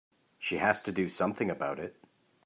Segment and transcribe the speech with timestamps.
[0.39, 1.95] She has to do something about it.